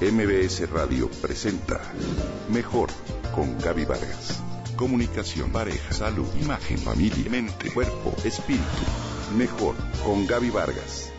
[0.00, 1.78] MBS Radio presenta
[2.50, 2.88] Mejor
[3.34, 4.42] con Gaby Vargas.
[4.74, 8.64] Comunicación, pareja, salud, imagen, familia, mente, cuerpo, espíritu.
[9.36, 11.12] Mejor con Gaby Vargas.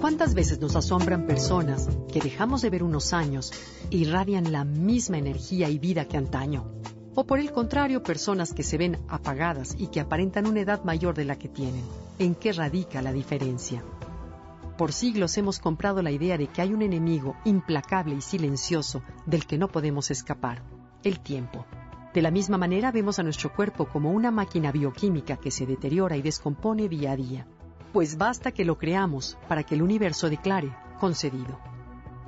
[0.00, 3.52] ¿Cuántas veces nos asombran personas que dejamos de ver unos años
[3.92, 6.72] e irradian la misma energía y vida que antaño?
[7.14, 11.14] O por el contrario, personas que se ven apagadas y que aparentan una edad mayor
[11.14, 11.84] de la que tienen.
[12.18, 13.84] ¿En qué radica la diferencia?
[14.82, 19.46] Por siglos hemos comprado la idea de que hay un enemigo implacable y silencioso del
[19.46, 20.64] que no podemos escapar,
[21.04, 21.64] el tiempo.
[22.12, 26.16] De la misma manera vemos a nuestro cuerpo como una máquina bioquímica que se deteriora
[26.16, 27.46] y descompone día a día.
[27.92, 31.60] Pues basta que lo creamos para que el universo declare concedido.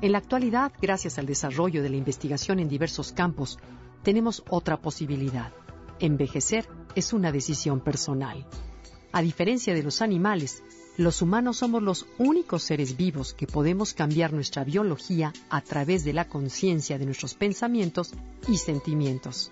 [0.01, 3.59] En la actualidad, gracias al desarrollo de la investigación en diversos campos,
[4.05, 5.52] tenemos otra posibilidad.
[5.98, 8.46] Envejecer es una decisión personal.
[9.10, 10.62] A diferencia de los animales,
[10.97, 16.13] los humanos somos los únicos seres vivos que podemos cambiar nuestra biología a través de
[16.13, 18.13] la conciencia de nuestros pensamientos
[18.46, 19.51] y sentimientos.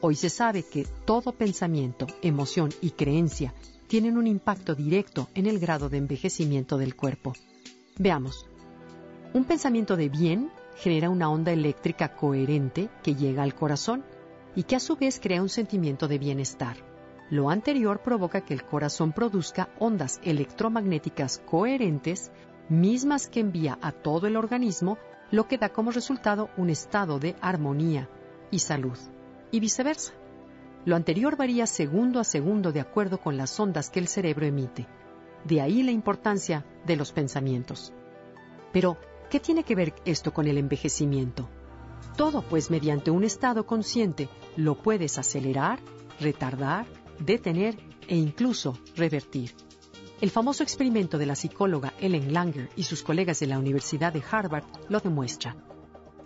[0.00, 3.52] Hoy se sabe que todo pensamiento, emoción y creencia
[3.86, 7.34] tienen un impacto directo en el grado de envejecimiento del cuerpo.
[7.98, 8.46] Veamos.
[9.34, 14.04] Un pensamiento de bien genera una onda eléctrica coherente que llega al corazón
[14.54, 16.76] y que a su vez crea un sentimiento de bienestar.
[17.30, 22.30] Lo anterior provoca que el corazón produzca ondas electromagnéticas coherentes,
[22.68, 24.98] mismas que envía a todo el organismo,
[25.30, 28.08] lo que da como resultado un estado de armonía
[28.50, 28.98] y salud,
[29.50, 30.12] y viceversa.
[30.84, 34.86] Lo anterior varía segundo a segundo de acuerdo con las ondas que el cerebro emite.
[35.44, 37.92] De ahí la importancia de los pensamientos.
[38.72, 38.96] Pero,
[39.30, 41.50] ¿Qué tiene que ver esto con el envejecimiento?
[42.16, 45.80] Todo, pues mediante un estado consciente lo puedes acelerar,
[46.18, 46.86] retardar,
[47.20, 49.54] detener e incluso revertir.
[50.20, 54.22] El famoso experimento de la psicóloga Ellen Langer y sus colegas de la Universidad de
[54.28, 55.56] Harvard lo demuestra.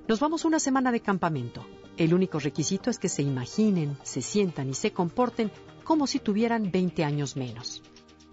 [0.09, 1.67] Nos vamos una semana de campamento.
[1.97, 5.52] El único requisito es que se imaginen, se sientan y se comporten
[5.85, 7.83] como si tuvieran 20 años menos.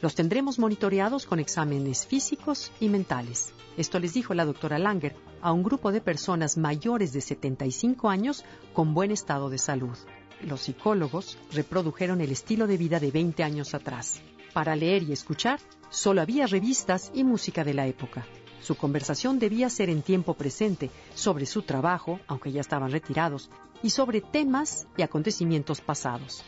[0.02, 3.54] Los tendremos monitoreados con exámenes físicos y mentales.
[3.76, 8.46] Esto les dijo la doctora Langer a un grupo de personas mayores de 75 años
[8.72, 9.98] con buen estado de salud.
[10.42, 14.22] Los psicólogos reprodujeron el estilo de vida de 20 años atrás.
[14.54, 18.26] Para leer y escuchar, solo había revistas y música de la época.
[18.62, 23.50] Su conversación debía ser en tiempo presente sobre su trabajo, aunque ya estaban retirados,
[23.84, 26.44] y sobre temas y acontecimientos pasados.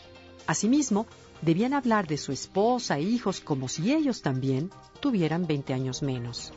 [0.47, 1.05] Asimismo,
[1.41, 4.69] debían hablar de su esposa e hijos como si ellos también
[4.99, 6.53] tuvieran 20 años menos.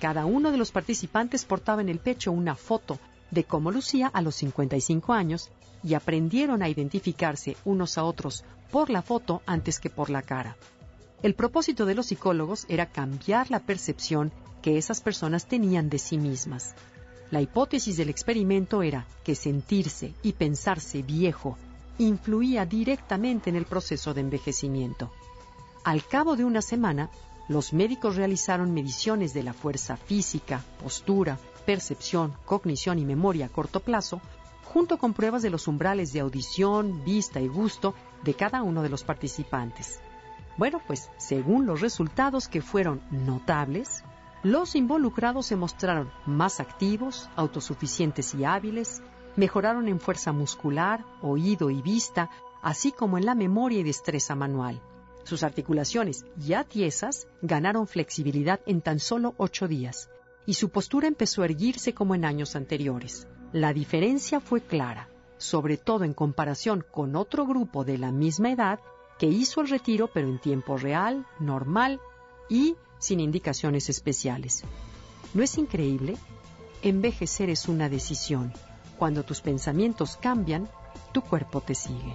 [0.00, 2.98] Cada uno de los participantes portaba en el pecho una foto
[3.30, 5.50] de cómo lucía a los 55 años
[5.82, 10.56] y aprendieron a identificarse unos a otros por la foto antes que por la cara.
[11.22, 14.32] El propósito de los psicólogos era cambiar la percepción
[14.62, 16.74] que esas personas tenían de sí mismas.
[17.30, 21.56] La hipótesis del experimento era que sentirse y pensarse viejo
[21.98, 25.10] influía directamente en el proceso de envejecimiento.
[25.84, 27.10] Al cabo de una semana,
[27.48, 33.80] los médicos realizaron mediciones de la fuerza física, postura, percepción, cognición y memoria a corto
[33.80, 34.22] plazo,
[34.64, 37.94] junto con pruebas de los umbrales de audición, vista y gusto
[38.24, 40.00] de cada uno de los participantes.
[40.56, 44.04] Bueno, pues según los resultados que fueron notables,
[44.42, 49.02] los involucrados se mostraron más activos, autosuficientes y hábiles,
[49.36, 52.30] mejoraron en fuerza muscular, oído y vista,
[52.62, 54.80] así como en la memoria y destreza manual.
[55.24, 60.08] Sus articulaciones, ya tiesas, ganaron flexibilidad en tan solo ocho días,
[60.46, 63.26] y su postura empezó a erguirse como en años anteriores.
[63.52, 65.08] La diferencia fue clara,
[65.38, 68.80] sobre todo en comparación con otro grupo de la misma edad
[69.18, 72.00] que hizo el retiro pero en tiempo real, normal
[72.48, 74.62] y sin indicaciones especiales.
[75.34, 76.16] ¿No es increíble?
[76.82, 78.52] Envejecer es una decisión
[78.98, 80.68] cuando tus pensamientos cambian,
[81.12, 82.14] tu cuerpo te sigue.